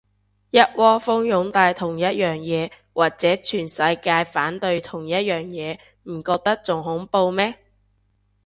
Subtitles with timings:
[0.49, 5.77] 一窩蜂擁戴同一樣嘢，或者全世界反對同一樣嘢，
[6.11, 7.53] 唔覺得仲恐怖咩